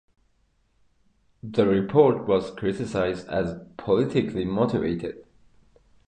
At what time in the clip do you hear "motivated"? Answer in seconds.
4.45-5.23